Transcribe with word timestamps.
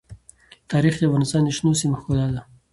تاریخ 0.71 0.93
د 0.97 1.01
افغانستان 1.09 1.41
د 1.45 1.49
شنو 1.57 1.79
سیمو 1.79 1.99
ښکلا 2.01 2.27
ده. 2.35 2.41